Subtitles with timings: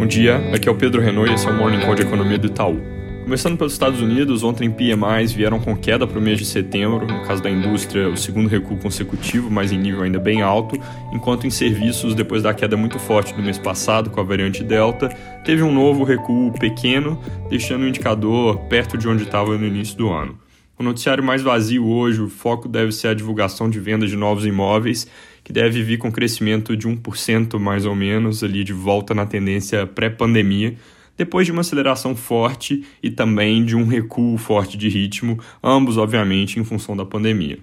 [0.00, 2.38] Bom dia, aqui é o Pedro Renault e esse é o Morning Call de Economia
[2.38, 2.80] do Itaú.
[3.22, 7.22] Começando pelos Estados Unidos, ontem PMIs vieram com queda para o mês de setembro, no
[7.26, 10.80] caso da indústria, o segundo recuo consecutivo, mas em nível ainda bem alto,
[11.12, 15.10] enquanto em serviços, depois da queda muito forte do mês passado com a variante Delta,
[15.44, 17.20] teve um novo recuo pequeno,
[17.50, 20.38] deixando o indicador perto de onde estava no início do ano.
[20.78, 24.46] O noticiário mais vazio hoje, o foco deve ser a divulgação de vendas de novos
[24.46, 25.06] imóveis,
[25.50, 29.84] que deve vir com crescimento de 1% mais ou menos, ali de volta na tendência
[29.84, 30.76] pré-pandemia,
[31.18, 36.60] depois de uma aceleração forte e também de um recuo forte de ritmo, ambos, obviamente,
[36.60, 37.58] em função da pandemia.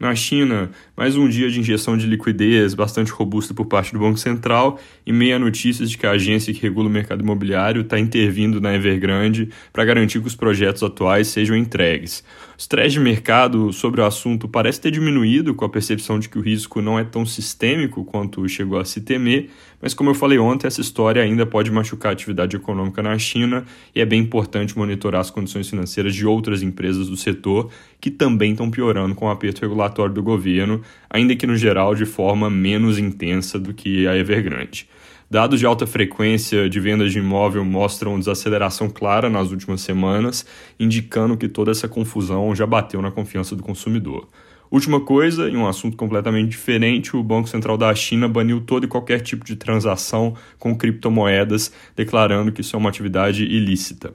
[0.00, 4.18] Na China, mais um dia de injeção de liquidez bastante robusta por parte do Banco
[4.18, 8.60] Central e meia notícias de que a agência que regula o mercado imobiliário está intervindo
[8.60, 12.24] na Evergrande para garantir que os projetos atuais sejam entregues.
[12.54, 16.38] O estresse de mercado sobre o assunto parece ter diminuído com a percepção de que
[16.38, 19.50] o risco não é tão sistêmico quanto chegou a se temer,
[19.82, 23.64] mas como eu falei ontem, essa história ainda pode machucar a atividade econômica na China
[23.92, 27.68] e é bem importante monitorar as condições financeiras de outras empresas do setor
[28.00, 30.80] que também estão piorando com o aperto regulatório do governo,
[31.10, 34.88] ainda que no geral de forma menos intensa do que a Evergrande.
[35.28, 40.46] Dados de alta frequência de vendas de imóvel mostram desaceleração clara nas últimas semanas,
[40.78, 44.28] indicando que toda essa confusão já bateu na confiança do consumidor.
[44.72, 48.88] Última coisa, em um assunto completamente diferente, o Banco Central da China baniu todo e
[48.88, 54.14] qualquer tipo de transação com criptomoedas, declarando que isso é uma atividade ilícita.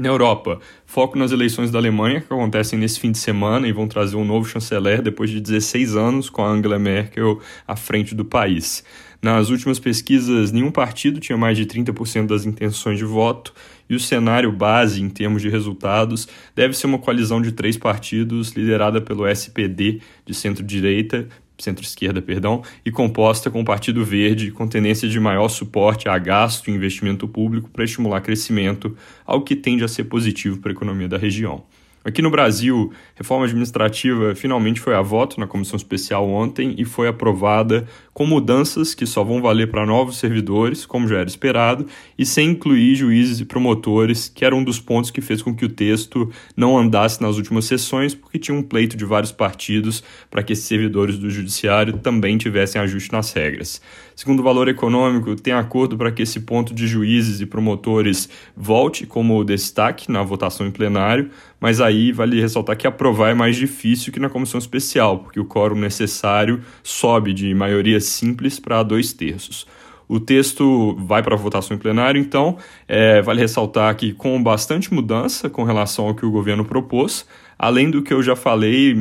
[0.00, 3.86] Na Europa, foco nas eleições da Alemanha, que acontecem nesse fim de semana e vão
[3.86, 8.24] trazer um novo chanceler depois de 16 anos, com a Angela Merkel à frente do
[8.24, 8.82] país.
[9.20, 13.52] Nas últimas pesquisas, nenhum partido tinha mais de 30% das intenções de voto,
[13.90, 16.26] e o cenário base em termos de resultados
[16.56, 21.28] deve ser uma coalizão de três partidos liderada pelo SPD de centro-direita,
[21.62, 26.68] centro-esquerda, perdão, e composta com o Partido Verde, com tendência de maior suporte a gasto
[26.68, 31.08] e investimento público para estimular crescimento, algo que tende a ser positivo para a economia
[31.08, 31.64] da região.
[32.02, 37.06] Aqui no Brasil, reforma administrativa finalmente foi a voto na comissão especial ontem e foi
[37.06, 41.86] aprovada com mudanças que só vão valer para novos servidores, como já era esperado,
[42.18, 45.66] e sem incluir juízes e promotores, que era um dos pontos que fez com que
[45.66, 50.42] o texto não andasse nas últimas sessões, porque tinha um pleito de vários partidos para
[50.42, 53.78] que esses servidores do judiciário também tivessem ajuste nas regras.
[54.20, 59.06] Segundo o valor econômico, tem acordo para que esse ponto de juízes e promotores volte
[59.06, 64.12] como destaque na votação em plenário, mas aí vale ressaltar que aprovar é mais difícil
[64.12, 69.66] que na comissão especial, porque o quórum necessário sobe de maioria simples para dois terços.
[70.12, 75.48] O texto vai para votação em plenário, então, é, vale ressaltar que com bastante mudança
[75.48, 77.24] com relação ao que o governo propôs,
[77.56, 78.92] além do que eu já falei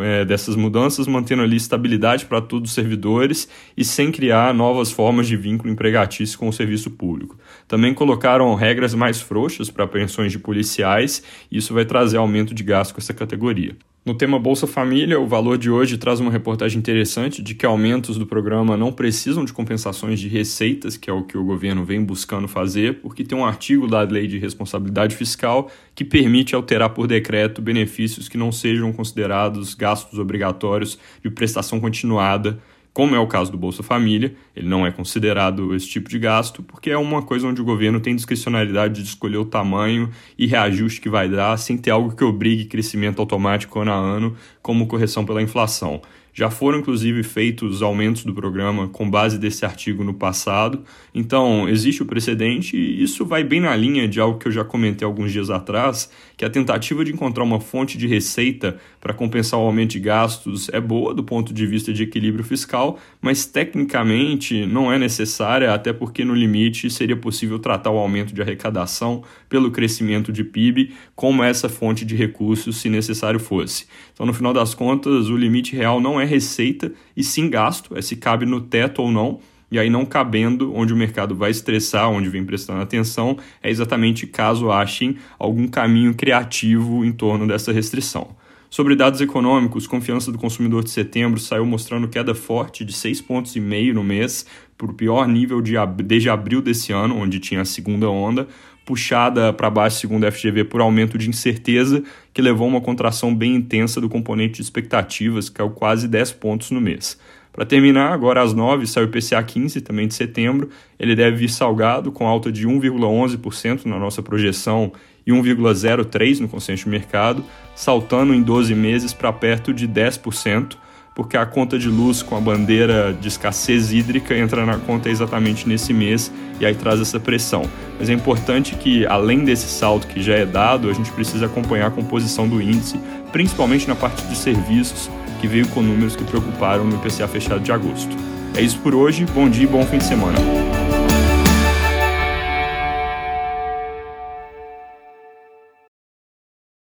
[0.00, 5.26] é, dessas mudanças, mantendo ali estabilidade para todos os servidores e sem criar novas formas
[5.26, 7.36] de vínculo empregatício com o serviço público.
[7.68, 12.64] Também colocaram regras mais frouxas para pensões de policiais, e isso vai trazer aumento de
[12.64, 13.76] gasto com essa categoria.
[14.04, 18.18] No tema Bolsa Família, o valor de hoje traz uma reportagem interessante de que aumentos
[18.18, 22.04] do programa não precisam de compensações de receitas, que é o que o governo vem
[22.04, 27.06] buscando fazer, porque tem um artigo da Lei de Responsabilidade Fiscal que permite alterar por
[27.06, 32.58] decreto benefícios que não sejam considerados gastos obrigatórios de prestação continuada
[32.94, 36.62] como é o caso do Bolsa Família, ele não é considerado esse tipo de gasto,
[36.62, 41.00] porque é uma coisa onde o governo tem discricionalidade de escolher o tamanho e reajuste
[41.00, 45.26] que vai dar, sem ter algo que obrigue crescimento automático ano a ano, como correção
[45.26, 46.00] pela inflação.
[46.36, 50.82] Já foram, inclusive, feitos aumentos do programa com base desse artigo no passado.
[51.14, 54.64] Então, existe o precedente e isso vai bem na linha de algo que eu já
[54.64, 59.60] comentei alguns dias atrás, que a tentativa de encontrar uma fonte de receita para compensar
[59.60, 64.66] o aumento de gastos é boa do ponto de vista de equilíbrio fiscal, mas tecnicamente
[64.66, 69.70] não é necessária, até porque no limite seria possível tratar o aumento de arrecadação pelo
[69.70, 73.86] crescimento de PIB como essa fonte de recursos, se necessário fosse.
[74.12, 77.96] Então, no final das contas, o limite real não é é receita e sim gasto,
[77.96, 79.40] é se cabe no teto ou não.
[79.70, 84.26] E aí, não cabendo, onde o mercado vai estressar, onde vem prestando atenção, é exatamente
[84.26, 88.36] caso achem algum caminho criativo em torno dessa restrição.
[88.70, 93.54] Sobre dados econômicos, confiança do consumidor de setembro saiu mostrando queda forte de 6,5 pontos
[93.54, 94.46] no mês,
[94.76, 98.48] para o pior nível de ab desde abril desse ano, onde tinha a segunda onda,
[98.84, 102.02] puxada para baixo, segundo a FGV, por aumento de incerteza,
[102.32, 106.32] que levou a uma contração bem intensa do componente de expectativas, que caiu quase 10
[106.32, 107.18] pontos no mês.
[107.54, 110.70] Para terminar, agora às 9 sai o PCA 15, também de setembro.
[110.98, 114.92] Ele deve vir salgado, com alta de 1,11% na nossa projeção
[115.24, 117.44] e 1,03% no consenso de mercado,
[117.76, 120.76] saltando em 12 meses para perto de 10%,
[121.14, 125.68] porque a conta de luz com a bandeira de escassez hídrica entra na conta exatamente
[125.68, 127.62] nesse mês e aí traz essa pressão.
[127.98, 131.86] Mas é importante que, além desse salto que já é dado, a gente precisa acompanhar
[131.86, 132.98] a composição do índice,
[133.30, 135.08] principalmente na parte de serviços,
[135.40, 138.16] que veio com números que preocuparam no IPCA fechado de agosto.
[138.56, 140.63] É isso por hoje, bom dia e bom fim de semana.